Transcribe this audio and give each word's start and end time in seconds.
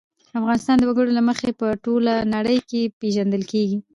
افغانستان 0.39 0.75
د 0.79 0.83
وګړي 0.89 1.11
له 1.15 1.23
مخې 1.29 1.49
په 1.59 1.67
ټوله 1.83 2.13
نړۍ 2.35 2.57
کې 2.69 2.81
پېژندل 2.99 3.43
کېږي. 3.51 3.79